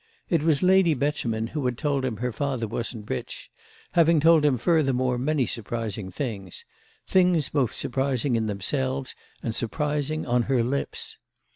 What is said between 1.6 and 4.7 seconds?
had told him her father wasn't rich; having told him